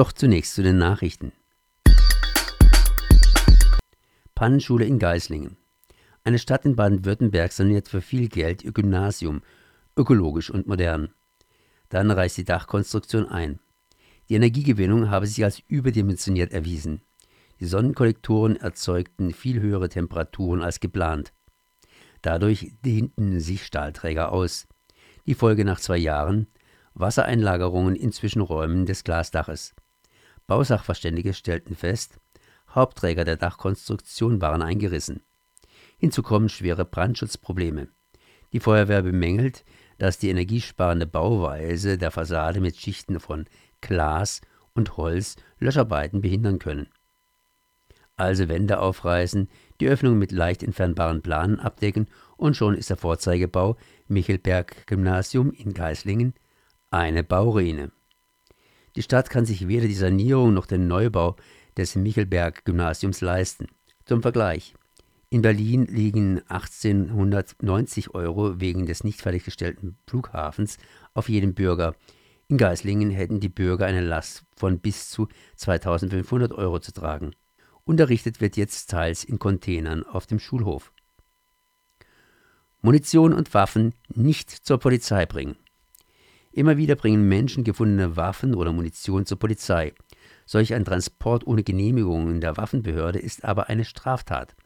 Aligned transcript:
Doch 0.00 0.12
zunächst 0.12 0.54
zu 0.54 0.62
den 0.62 0.78
Nachrichten. 0.78 1.30
Pannenschule 4.34 4.86
in 4.86 4.98
Geislingen. 4.98 5.58
Eine 6.24 6.38
Stadt 6.38 6.64
in 6.64 6.74
Baden-Württemberg 6.74 7.52
saniert 7.52 7.86
für 7.86 8.00
viel 8.00 8.28
Geld 8.28 8.64
ihr 8.64 8.72
Gymnasium, 8.72 9.42
ökologisch 9.98 10.48
und 10.48 10.66
modern. 10.66 11.12
Dann 11.90 12.10
reißt 12.10 12.38
die 12.38 12.46
Dachkonstruktion 12.46 13.28
ein. 13.28 13.60
Die 14.30 14.36
Energiegewinnung 14.36 15.10
habe 15.10 15.26
sich 15.26 15.44
als 15.44 15.62
überdimensioniert 15.68 16.54
erwiesen. 16.54 17.02
Die 17.60 17.66
Sonnenkollektoren 17.66 18.56
erzeugten 18.56 19.34
viel 19.34 19.60
höhere 19.60 19.90
Temperaturen 19.90 20.62
als 20.62 20.80
geplant. 20.80 21.34
Dadurch 22.22 22.72
dehnten 22.86 23.38
sich 23.38 23.66
Stahlträger 23.66 24.32
aus. 24.32 24.66
Die 25.26 25.34
Folge 25.34 25.66
nach 25.66 25.78
zwei 25.78 25.98
Jahren 25.98 26.46
Wassereinlagerungen 26.94 27.96
in 27.96 28.12
Zwischenräumen 28.12 28.86
des 28.86 29.04
Glasdaches. 29.04 29.74
Bausachverständige 30.50 31.32
stellten 31.32 31.76
fest, 31.76 32.18
Hauptträger 32.74 33.24
der 33.24 33.36
Dachkonstruktion 33.36 34.40
waren 34.40 34.62
eingerissen. 34.62 35.22
Hinzu 35.96 36.24
kommen 36.24 36.48
schwere 36.48 36.84
Brandschutzprobleme. 36.84 37.86
Die 38.52 38.58
Feuerwehr 38.58 39.02
bemängelt, 39.02 39.64
dass 39.98 40.18
die 40.18 40.28
energiesparende 40.28 41.06
Bauweise 41.06 41.98
der 41.98 42.10
Fassade 42.10 42.60
mit 42.60 42.76
Schichten 42.76 43.20
von 43.20 43.44
Glas 43.80 44.40
und 44.74 44.96
Holz 44.96 45.36
Löscharbeiten 45.60 46.20
behindern 46.20 46.58
können. 46.58 46.88
Also 48.16 48.48
Wände 48.48 48.80
aufreißen, 48.80 49.48
die 49.78 49.86
Öffnung 49.86 50.18
mit 50.18 50.32
leicht 50.32 50.64
entfernbaren 50.64 51.22
Planen 51.22 51.60
abdecken 51.60 52.08
und 52.36 52.56
schon 52.56 52.74
ist 52.74 52.90
der 52.90 52.96
Vorzeigebau 52.96 53.76
Michelberg 54.08 54.88
Gymnasium 54.88 55.52
in 55.52 55.74
Geislingen 55.74 56.34
eine 56.90 57.22
Bauruine. 57.22 57.92
Die 58.96 59.02
Stadt 59.02 59.30
kann 59.30 59.46
sich 59.46 59.68
weder 59.68 59.86
die 59.86 59.94
Sanierung 59.94 60.52
noch 60.52 60.66
den 60.66 60.88
Neubau 60.88 61.36
des 61.76 61.94
Michelberg 61.94 62.64
Gymnasiums 62.64 63.20
leisten. 63.20 63.68
Zum 64.04 64.22
Vergleich. 64.22 64.74
In 65.32 65.42
Berlin 65.42 65.86
liegen 65.86 66.40
1890 66.48 68.14
Euro 68.14 68.60
wegen 68.60 68.86
des 68.86 69.04
nicht 69.04 69.22
fertiggestellten 69.22 69.96
Flughafens 70.08 70.76
auf 71.14 71.28
jeden 71.28 71.54
Bürger. 71.54 71.94
In 72.48 72.58
Geislingen 72.58 73.10
hätten 73.10 73.38
die 73.38 73.48
Bürger 73.48 73.86
eine 73.86 74.00
Last 74.00 74.42
von 74.56 74.80
bis 74.80 75.08
zu 75.08 75.28
2500 75.54 76.50
Euro 76.50 76.80
zu 76.80 76.92
tragen. 76.92 77.30
Unterrichtet 77.84 78.40
wird 78.40 78.56
jetzt 78.56 78.90
teils 78.90 79.22
in 79.22 79.38
Containern 79.38 80.02
auf 80.02 80.26
dem 80.26 80.40
Schulhof. 80.40 80.92
Munition 82.82 83.32
und 83.32 83.54
Waffen 83.54 83.94
nicht 84.08 84.50
zur 84.50 84.78
Polizei 84.78 85.26
bringen. 85.26 85.56
Immer 86.52 86.76
wieder 86.76 86.96
bringen 86.96 87.28
Menschen 87.28 87.62
gefundene 87.62 88.16
Waffen 88.16 88.54
oder 88.54 88.72
Munition 88.72 89.24
zur 89.24 89.38
Polizei. 89.38 89.94
Solch 90.46 90.74
ein 90.74 90.84
Transport 90.84 91.46
ohne 91.46 91.62
Genehmigung 91.62 92.28
in 92.28 92.40
der 92.40 92.56
Waffenbehörde 92.56 93.20
ist 93.20 93.44
aber 93.44 93.68
eine 93.68 93.84
Straftat. 93.84 94.56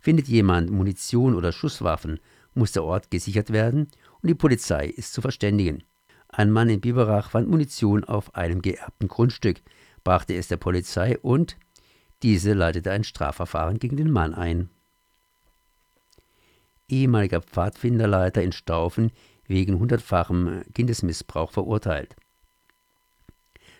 Findet 0.00 0.28
jemand 0.28 0.70
Munition 0.70 1.34
oder 1.34 1.52
Schusswaffen, 1.52 2.20
muss 2.54 2.72
der 2.72 2.84
Ort 2.84 3.10
gesichert 3.10 3.52
werden 3.52 3.88
und 4.22 4.28
die 4.28 4.34
Polizei 4.34 4.86
ist 4.86 5.12
zu 5.12 5.20
verständigen. 5.20 5.82
Ein 6.28 6.50
Mann 6.50 6.70
in 6.70 6.80
Biberach 6.80 7.30
fand 7.30 7.48
Munition 7.48 8.04
auf 8.04 8.34
einem 8.34 8.62
geerbten 8.62 9.08
Grundstück, 9.08 9.60
brachte 10.04 10.34
es 10.34 10.48
der 10.48 10.56
Polizei 10.56 11.18
und 11.18 11.56
diese 12.22 12.54
leitete 12.54 12.90
ein 12.90 13.04
Strafverfahren 13.04 13.78
gegen 13.78 13.96
den 13.96 14.10
Mann 14.10 14.32
ein. 14.32 14.70
Ehemaliger 16.88 17.42
Pfadfinderleiter 17.42 18.42
in 18.42 18.52
Staufen 18.52 19.12
wegen 19.48 19.78
hundertfachem 19.78 20.62
Kindesmissbrauch 20.74 21.50
verurteilt. 21.50 22.16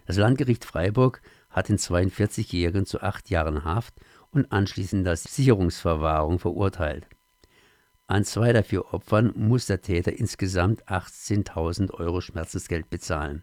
Das 0.06 0.16
Landgericht 0.16 0.64
Freiburg 0.64 1.20
hat 1.50 1.68
den 1.68 1.78
42-Jährigen 1.78 2.86
zu 2.86 3.00
acht 3.00 3.30
Jahren 3.30 3.64
Haft 3.64 3.94
und 4.30 4.52
anschließender 4.52 5.16
Sicherungsverwahrung 5.16 6.38
verurteilt. 6.38 7.08
An 8.06 8.24
zwei 8.24 8.52
der 8.52 8.62
vier 8.62 8.94
Opfern 8.94 9.32
muss 9.34 9.66
der 9.66 9.82
Täter 9.82 10.12
insgesamt 10.12 10.86
18.000 10.86 11.90
Euro 11.92 12.20
Schmerzensgeld 12.20 12.88
bezahlen. 12.88 13.42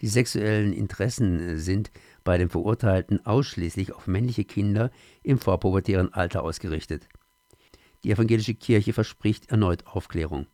Die 0.00 0.06
sexuellen 0.06 0.72
Interessen 0.72 1.58
sind 1.58 1.90
bei 2.22 2.38
den 2.38 2.50
Verurteilten 2.50 3.24
ausschließlich 3.26 3.92
auf 3.92 4.06
männliche 4.06 4.44
Kinder 4.44 4.90
im 5.22 5.38
vorpubertären 5.38 6.12
Alter 6.12 6.42
ausgerichtet. 6.42 7.08
Die 8.04 8.10
evangelische 8.10 8.54
Kirche 8.54 8.92
verspricht 8.92 9.50
erneut 9.50 9.86
Aufklärung. 9.86 10.46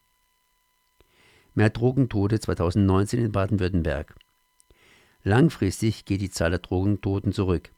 Mehr 1.55 1.71
Drogentote 1.71 2.39
2019 2.39 3.25
in 3.25 3.33
Baden-Württemberg. 3.33 4.15
Langfristig 5.25 6.05
geht 6.05 6.21
die 6.21 6.31
Zahl 6.31 6.51
der 6.51 6.61
Drogentoten 6.61 7.33
zurück. 7.33 7.71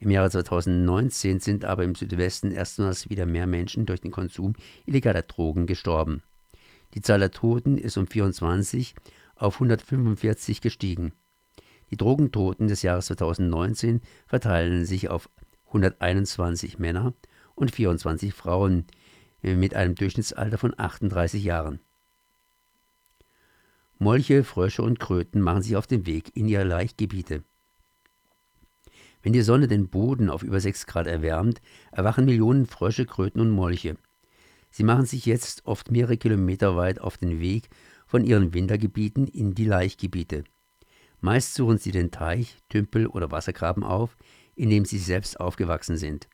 Im 0.00 0.10
Jahre 0.10 0.30
2019 0.30 1.38
sind 1.38 1.64
aber 1.64 1.84
im 1.84 1.94
Südwesten 1.94 2.50
erstmals 2.50 3.08
wieder 3.08 3.26
mehr 3.26 3.46
Menschen 3.46 3.86
durch 3.86 4.00
den 4.00 4.10
Konsum 4.10 4.54
illegaler 4.84 5.22
Drogen 5.22 5.66
gestorben. 5.66 6.22
Die 6.94 7.02
Zahl 7.02 7.20
der 7.20 7.30
Toten 7.30 7.78
ist 7.78 7.96
um 7.96 8.08
24 8.08 8.96
auf 9.36 9.54
145 9.54 10.60
gestiegen. 10.60 11.12
Die 11.90 11.96
Drogentoten 11.96 12.66
des 12.66 12.82
Jahres 12.82 13.06
2019 13.06 14.00
verteilen 14.26 14.86
sich 14.86 15.08
auf 15.08 15.30
121 15.68 16.80
Männer 16.80 17.14
und 17.54 17.70
24 17.70 18.34
Frauen 18.34 18.86
mit 19.42 19.74
einem 19.74 19.94
Durchschnittsalter 19.94 20.58
von 20.58 20.74
38 20.76 21.44
Jahren. 21.44 21.78
Molche, 24.02 24.44
Frösche 24.44 24.82
und 24.82 24.98
Kröten 24.98 25.42
machen 25.42 25.60
sich 25.60 25.76
auf 25.76 25.86
den 25.86 26.06
Weg 26.06 26.34
in 26.34 26.48
ihre 26.48 26.64
Laichgebiete. 26.64 27.44
Wenn 29.22 29.34
die 29.34 29.42
Sonne 29.42 29.68
den 29.68 29.90
Boden 29.90 30.30
auf 30.30 30.42
über 30.42 30.58
6 30.58 30.86
Grad 30.86 31.06
erwärmt, 31.06 31.60
erwachen 31.92 32.24
Millionen 32.24 32.64
Frösche, 32.64 33.04
Kröten 33.04 33.42
und 33.42 33.50
Molche. 33.50 33.98
Sie 34.70 34.84
machen 34.84 35.04
sich 35.04 35.26
jetzt 35.26 35.66
oft 35.66 35.90
mehrere 35.90 36.16
Kilometer 36.16 36.78
weit 36.78 36.98
auf 36.98 37.18
den 37.18 37.40
Weg 37.40 37.68
von 38.06 38.24
ihren 38.24 38.54
Wintergebieten 38.54 39.26
in 39.26 39.52
die 39.54 39.66
Laichgebiete. 39.66 40.44
Meist 41.20 41.52
suchen 41.52 41.76
sie 41.76 41.92
den 41.92 42.10
Teich, 42.10 42.56
Tümpel 42.70 43.06
oder 43.06 43.30
Wassergraben 43.30 43.84
auf, 43.84 44.16
in 44.54 44.70
dem 44.70 44.86
sie 44.86 44.98
selbst 44.98 45.38
aufgewachsen 45.38 45.98
sind. 45.98 46.26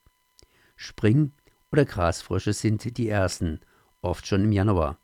Spring- 0.76 1.32
oder 1.72 1.84
Grasfrösche 1.84 2.52
sind 2.52 2.96
die 2.96 3.08
ersten, 3.08 3.58
oft 4.02 4.24
schon 4.28 4.44
im 4.44 4.52
Januar. 4.52 5.00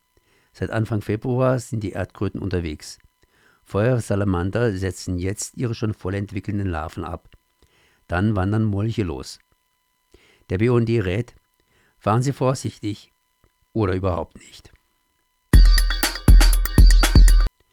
Seit 0.53 0.69
Anfang 0.69 1.01
Februar 1.01 1.59
sind 1.59 1.81
die 1.81 1.91
Erdkröten 1.91 2.39
unterwegs. 2.39 2.99
Feuersalamander 3.63 4.77
setzen 4.77 5.17
jetzt 5.17 5.55
ihre 5.57 5.73
schon 5.73 5.93
voll 5.93 6.13
entwickelnden 6.13 6.69
Larven 6.69 7.03
ab. 7.03 7.29
Dann 8.07 8.35
wandern 8.35 8.63
Molche 8.63 9.03
los. 9.03 9.39
Der 10.49 10.59
BUND 10.59 10.89
rät, 10.89 11.35
fahren 11.97 12.21
Sie 12.21 12.33
vorsichtig 12.33 13.11
oder 13.71 13.93
überhaupt 13.93 14.37
nicht. 14.37 14.71